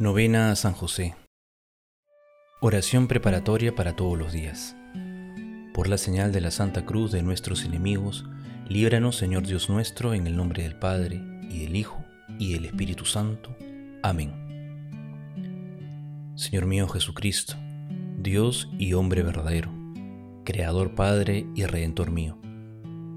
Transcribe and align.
Novena 0.00 0.52
a 0.52 0.54
San 0.54 0.74
José. 0.74 1.16
Oración 2.60 3.08
preparatoria 3.08 3.74
para 3.74 3.96
todos 3.96 4.16
los 4.16 4.32
días. 4.32 4.76
Por 5.74 5.88
la 5.88 5.98
señal 5.98 6.30
de 6.30 6.40
la 6.40 6.52
Santa 6.52 6.86
Cruz 6.86 7.10
de 7.10 7.20
nuestros 7.24 7.64
enemigos, 7.64 8.24
líbranos 8.68 9.16
Señor 9.16 9.44
Dios 9.44 9.68
nuestro, 9.68 10.14
en 10.14 10.28
el 10.28 10.36
nombre 10.36 10.62
del 10.62 10.76
Padre, 10.76 11.20
y 11.50 11.64
del 11.64 11.74
Hijo, 11.74 11.98
y 12.38 12.52
del 12.52 12.66
Espíritu 12.66 13.06
Santo. 13.06 13.56
Amén. 14.04 14.32
Señor 16.36 16.66
mío 16.66 16.86
Jesucristo, 16.86 17.54
Dios 18.18 18.70
y 18.78 18.92
hombre 18.92 19.24
verdadero, 19.24 19.72
Creador 20.44 20.94
Padre 20.94 21.44
y 21.56 21.64
Redentor 21.64 22.12
mío, 22.12 22.38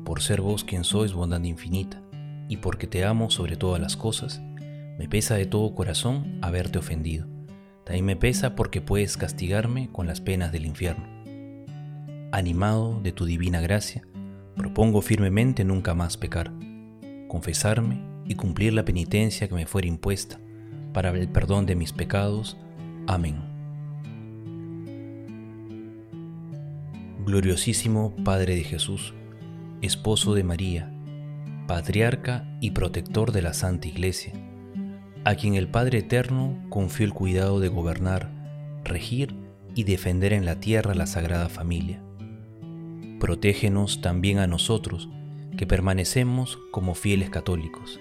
por 0.04 0.20
ser 0.24 0.42
vos 0.42 0.64
quien 0.64 0.84
sois 0.84 1.14
bondad 1.14 1.44
infinita, 1.44 2.02
y 2.50 2.58
porque 2.58 2.88
te 2.88 3.06
amo 3.06 3.30
sobre 3.30 3.56
todas 3.56 3.80
las 3.80 3.96
cosas, 3.96 4.42
me 5.02 5.10
pesa 5.10 5.34
de 5.34 5.48
todo 5.48 5.74
corazón 5.74 6.38
haberte 6.44 6.78
ofendido. 6.78 7.26
También 7.86 8.06
me 8.06 8.16
pesa 8.16 8.56
porque 8.56 8.82
puedes 8.82 9.18
castigarme 9.18 9.90
con 9.92 10.06
las 10.06 10.22
penas 10.22 10.52
del 10.52 10.68
infierno. 10.68 11.08
Animado 12.32 13.00
de 13.02 13.12
tu 13.12 13.26
divina 13.26 13.62
gracia, 13.62 14.04
propongo 14.56 15.02
firmemente 15.02 15.64
nunca 15.64 15.96
más 15.96 16.18
pecar, 16.18 16.52
confesarme 17.28 18.00
y 18.26 18.36
cumplir 18.36 18.74
la 18.74 18.86
penitencia 18.86 19.48
que 19.48 19.56
me 19.56 19.66
fuera 19.66 19.88
impuesta 19.88 20.40
para 20.94 21.10
el 21.10 21.28
perdón 21.30 21.66
de 21.66 21.76
mis 21.76 21.94
pecados. 21.94 22.56
Amén. 23.08 23.42
Gloriosísimo 27.26 28.16
Padre 28.24 28.54
de 28.54 28.64
Jesús, 28.64 29.16
esposo 29.82 30.36
de 30.36 30.44
María, 30.44 30.94
patriarca 31.66 32.56
y 32.62 32.70
protector 32.70 33.32
de 33.32 33.42
la 33.42 33.56
Santa 33.56 33.88
Iglesia, 33.88 34.34
a 35.24 35.36
quien 35.36 35.56
el 35.56 35.68
Padre 35.68 36.00
Eterno 36.00 36.58
confió 36.70 37.06
el 37.06 37.14
cuidado 37.14 37.60
de 37.60 37.68
gobernar, 37.68 38.32
regir 38.84 39.36
y 39.76 39.84
defender 39.84 40.34
en 40.34 40.46
la 40.46 40.60
tierra 40.60 40.96
la 40.96 41.06
Sagrada 41.06 41.48
Familia. 41.48 42.02
Protégenos 43.20 44.02
también 44.02 44.40
a 44.40 44.48
nosotros, 44.48 45.10
que 45.58 45.68
permanecemos 45.68 46.58
como 46.72 46.96
fieles 46.96 47.30
católicos, 47.30 48.00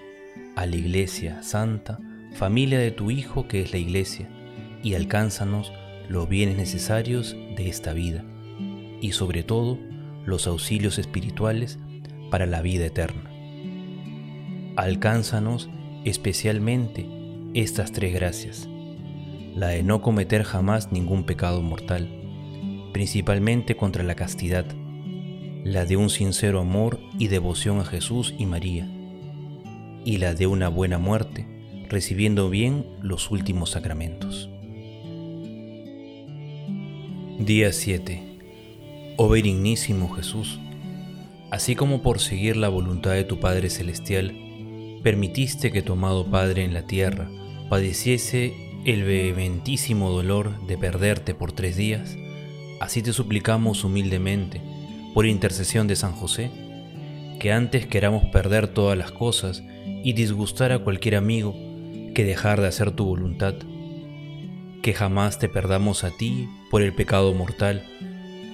a 0.55 0.65
la 0.65 0.75
Iglesia 0.75 1.43
Santa, 1.43 1.99
familia 2.33 2.79
de 2.79 2.91
tu 2.91 3.11
Hijo 3.11 3.47
que 3.47 3.61
es 3.61 3.71
la 3.71 3.77
Iglesia, 3.77 4.27
y 4.81 4.95
alcánzanos 4.95 5.71
los 6.09 6.27
bienes 6.27 6.57
necesarios 6.57 7.35
de 7.55 7.69
esta 7.69 7.93
vida, 7.93 8.25
y 8.99 9.11
sobre 9.11 9.43
todo 9.43 9.77
los 10.25 10.47
auxilios 10.47 10.97
espirituales 10.97 11.77
para 12.31 12.47
la 12.47 12.61
vida 12.61 12.87
eterna. 12.87 13.29
Alcánzanos 14.75 15.69
especialmente 16.05 17.05
estas 17.53 17.91
tres 17.91 18.13
gracias. 18.13 18.69
La 19.55 19.67
de 19.67 19.83
no 19.83 20.01
cometer 20.01 20.43
jamás 20.43 20.91
ningún 20.91 21.25
pecado 21.25 21.61
mortal, 21.61 22.09
principalmente 22.93 23.75
contra 23.75 24.03
la 24.03 24.15
castidad, 24.15 24.65
la 25.63 25.85
de 25.85 25.97
un 25.97 26.09
sincero 26.09 26.59
amor 26.59 26.99
y 27.19 27.27
devoción 27.27 27.79
a 27.79 27.85
Jesús 27.85 28.33
y 28.37 28.45
María, 28.45 28.89
y 30.05 30.17
la 30.17 30.33
de 30.33 30.47
una 30.47 30.69
buena 30.69 30.97
muerte, 30.97 31.45
recibiendo 31.89 32.49
bien 32.49 32.85
los 33.01 33.29
últimos 33.29 33.71
sacramentos. 33.71 34.49
Día 37.37 37.71
7. 37.73 38.23
Oh 39.17 39.29
benignísimo 39.29 40.09
Jesús, 40.09 40.59
así 41.51 41.75
como 41.75 42.01
por 42.01 42.19
seguir 42.19 42.55
la 42.55 42.69
voluntad 42.69 43.11
de 43.11 43.23
tu 43.23 43.39
Padre 43.39 43.69
Celestial, 43.69 44.50
permitiste 45.03 45.71
que 45.71 45.81
tu 45.81 45.93
amado 45.93 46.25
Padre 46.27 46.63
en 46.63 46.73
la 46.73 46.83
tierra 46.83 47.29
padeciese 47.69 48.53
el 48.85 49.03
vehementísimo 49.03 50.09
dolor 50.09 50.65
de 50.67 50.77
perderte 50.77 51.33
por 51.35 51.51
tres 51.51 51.75
días, 51.75 52.17
así 52.79 53.01
te 53.01 53.13
suplicamos 53.13 53.83
humildemente, 53.83 54.61
por 55.13 55.25
intercesión 55.25 55.87
de 55.87 55.95
San 55.95 56.13
José, 56.13 56.49
que 57.39 57.51
antes 57.51 57.85
queramos 57.85 58.25
perder 58.25 58.67
todas 58.67 58.97
las 58.97 59.11
cosas 59.11 59.63
y 60.03 60.13
disgustar 60.13 60.71
a 60.71 60.79
cualquier 60.79 61.15
amigo 61.15 61.55
que 62.15 62.23
dejar 62.23 62.61
de 62.61 62.67
hacer 62.67 62.91
tu 62.91 63.05
voluntad, 63.05 63.55
que 64.81 64.93
jamás 64.93 65.39
te 65.39 65.47
perdamos 65.47 66.03
a 66.03 66.11
ti 66.11 66.49
por 66.69 66.81
el 66.81 66.93
pecado 66.93 67.33
mortal, 67.33 67.83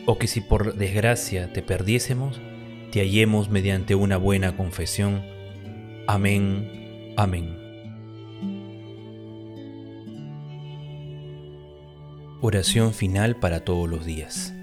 o 0.05 0.17
que 0.17 0.27
si 0.27 0.41
por 0.41 0.75
desgracia 0.75 1.51
te 1.53 1.61
perdiésemos, 1.61 2.39
te 2.91 2.99
hallemos 2.99 3.49
mediante 3.49 3.95
una 3.95 4.17
buena 4.17 4.55
confesión 4.55 5.36
Amén, 6.09 7.13
amén. 7.17 7.53
Oración 12.39 12.93
final 12.93 13.35
para 13.35 13.65
todos 13.65 13.89
los 13.89 14.05
días. 14.05 14.53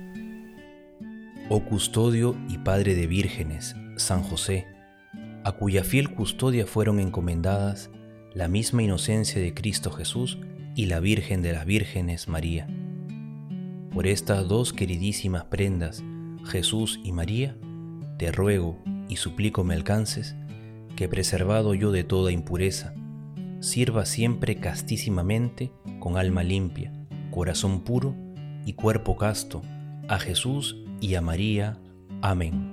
Oh 1.50 1.60
custodio 1.60 2.34
y 2.49 2.56
Padre 2.56 2.94
de 2.94 3.06
vírgenes, 3.06 3.77
San 3.97 4.22
José, 4.22 4.66
a 5.44 5.53
cuya 5.53 5.84
fiel 5.84 6.15
custodia 6.15 6.66
fueron 6.66 6.99
encomendadas 6.99 7.91
la 8.32 8.49
misma 8.49 8.82
inocencia 8.82 9.38
de 9.38 9.53
Cristo 9.53 9.91
Jesús 9.91 10.38
y 10.75 10.87
la 10.87 10.99
Virgen 10.99 11.43
de 11.43 11.53
las 11.53 11.66
Vírgenes 11.66 12.26
María. 12.26 12.66
Por 13.93 14.06
estas 14.06 14.49
dos 14.49 14.72
queridísimas 14.72 15.44
prendas, 15.44 16.03
Jesús 16.47 17.00
y 17.05 17.12
María, 17.12 17.55
te 18.19 18.32
ruego 18.32 18.82
y 19.11 19.16
suplico 19.16 19.62
me 19.62 19.75
alcances 19.75 20.34
que 20.97 21.09
preservado 21.09 21.75
yo 21.75 21.93
de 21.93 22.05
toda 22.05 22.32
impureza, 22.32 22.94
sirva 23.60 24.05
siempre 24.05 24.56
castísimamente 24.56 25.72
con 25.99 26.16
alma 26.16 26.43
limpia, 26.43 26.93
corazón 27.31 27.81
puro 27.81 28.15
y 28.66 28.75
cuerpo 28.75 29.16
casto, 29.16 29.62
a 30.09 30.19
Jesús 30.19 30.77
y 31.00 31.15
a 31.15 31.21
María. 31.21 31.78
Amén. 32.22 32.72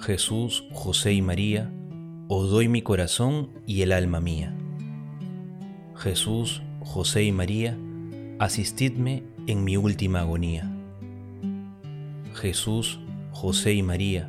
Jesús, 0.00 0.64
José 0.72 1.12
y 1.12 1.22
María, 1.22 1.72
os 2.28 2.50
doy 2.50 2.68
mi 2.68 2.82
corazón 2.82 3.50
y 3.66 3.82
el 3.82 3.92
alma 3.92 4.20
mía. 4.20 4.54
Jesús, 5.96 6.62
José 6.80 7.24
y 7.24 7.32
María, 7.32 7.76
asistidme 8.38 9.22
en 9.46 9.64
mi 9.64 9.76
última 9.76 10.20
agonía. 10.20 10.70
Jesús, 12.34 13.00
José 13.30 13.74
y 13.74 13.82
María, 13.82 14.28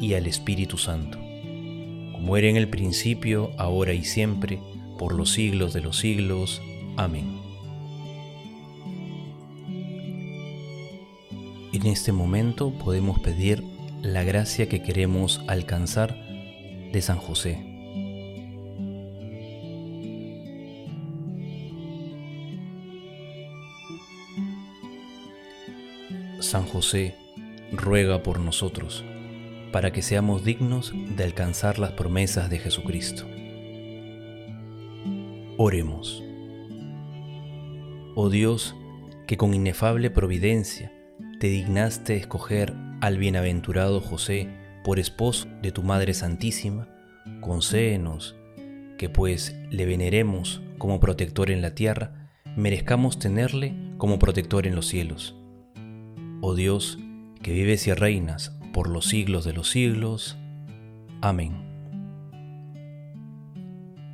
y 0.00 0.14
al 0.14 0.26
Espíritu 0.26 0.78
Santo, 0.78 1.18
como 2.12 2.36
era 2.36 2.48
en 2.48 2.56
el 2.56 2.68
principio, 2.68 3.50
ahora 3.56 3.92
y 3.92 4.04
siempre, 4.04 4.60
por 4.98 5.14
los 5.14 5.30
siglos 5.32 5.72
de 5.72 5.80
los 5.80 5.98
siglos. 5.98 6.60
Amén. 6.96 7.38
En 11.72 11.86
este 11.86 12.12
momento 12.12 12.70
podemos 12.72 13.20
pedir 13.20 13.62
la 14.02 14.24
gracia 14.24 14.68
que 14.68 14.82
queremos 14.82 15.40
alcanzar 15.46 16.16
de 16.92 17.00
San 17.02 17.18
José. 17.18 17.64
San 26.40 26.64
José, 26.64 27.14
ruega 27.72 28.22
por 28.22 28.40
nosotros 28.40 29.04
para 29.72 29.92
que 29.92 30.02
seamos 30.02 30.44
dignos 30.44 30.92
de 31.16 31.24
alcanzar 31.24 31.78
las 31.78 31.92
promesas 31.92 32.50
de 32.50 32.58
Jesucristo. 32.58 33.26
Oremos. 35.56 36.22
Oh 38.14 38.30
Dios, 38.30 38.74
que 39.26 39.36
con 39.36 39.54
inefable 39.54 40.10
providencia 40.10 40.92
te 41.38 41.48
dignaste 41.48 42.16
escoger 42.16 42.74
al 43.00 43.18
bienaventurado 43.18 44.00
José 44.00 44.48
por 44.84 44.98
esposo 44.98 45.48
de 45.62 45.70
tu 45.70 45.82
Madre 45.82 46.14
Santísima, 46.14 46.88
concédenos 47.40 48.36
que 48.96 49.08
pues 49.08 49.56
le 49.70 49.86
veneremos 49.86 50.62
como 50.78 50.98
protector 50.98 51.50
en 51.50 51.62
la 51.62 51.74
tierra, 51.74 52.30
merezcamos 52.56 53.18
tenerle 53.18 53.74
como 53.98 54.18
protector 54.18 54.66
en 54.66 54.74
los 54.74 54.86
cielos. 54.86 55.36
Oh 56.40 56.54
Dios, 56.54 56.98
que 57.42 57.52
vives 57.52 57.86
y 57.86 57.92
reinas 57.92 58.57
por 58.78 58.90
los 58.90 59.06
siglos 59.06 59.44
de 59.44 59.52
los 59.52 59.70
siglos. 59.70 60.38
Amén. 61.20 61.52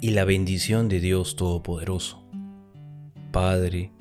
Y 0.00 0.12
la 0.12 0.24
bendición 0.24 0.88
de 0.88 1.00
Dios 1.00 1.36
Todopoderoso, 1.36 2.24
Padre, 3.30 3.92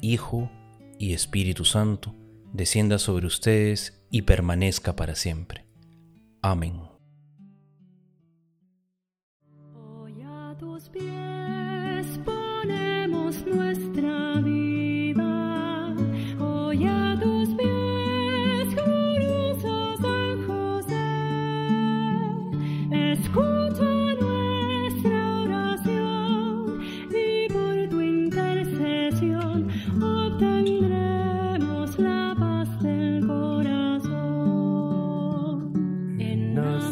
Hijo 0.00 0.50
y 0.98 1.12
Espíritu 1.12 1.64
Santo, 1.64 2.16
descienda 2.52 2.98
sobre 2.98 3.28
ustedes 3.28 4.04
y 4.10 4.22
permanezca 4.22 4.96
para 4.96 5.14
siempre. 5.14 5.66
Amén. 6.42 6.87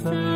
suffer. 0.01 0.36